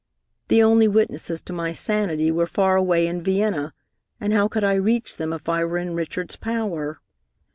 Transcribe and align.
The 0.47 0.63
only 0.63 0.87
witnesses 0.87 1.43
to 1.43 1.53
my 1.53 1.73
sanity 1.73 2.31
were 2.31 2.47
far 2.47 2.75
away 2.75 3.05
in 3.05 3.21
Vienna, 3.21 3.71
and 4.19 4.33
how 4.33 4.47
could 4.47 4.63
I 4.63 4.73
reach 4.73 5.17
them 5.17 5.31
if 5.31 5.47
I 5.47 5.63
were 5.63 5.77
in 5.77 5.93
Richard's 5.93 6.37
power? 6.37 6.99